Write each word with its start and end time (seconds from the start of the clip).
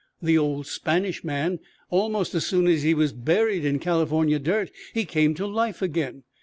The 0.19 0.35
old 0.35 0.65
Spanish 0.65 1.23
man, 1.23 1.59
almost 1.91 2.33
as 2.33 2.43
soon 2.43 2.65
as 2.65 2.81
he 2.81 2.95
was 2.95 3.13
buried 3.13 3.63
in 3.65 3.77
California 3.77 4.39
dirt, 4.39 4.71
he 4.95 5.05
came 5.05 5.35
to 5.35 5.45
life 5.45 5.83
again! 5.83 6.23